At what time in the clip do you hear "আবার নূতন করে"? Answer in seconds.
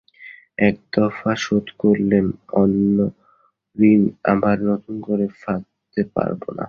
4.31-5.25